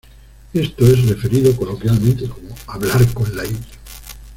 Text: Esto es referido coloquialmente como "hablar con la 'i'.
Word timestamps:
Esto 0.51 0.83
es 0.87 1.05
referido 1.07 1.55
coloquialmente 1.55 2.27
como 2.27 2.55
"hablar 2.65 3.05
con 3.13 3.37
la 3.37 3.45
'i'. 3.45 3.55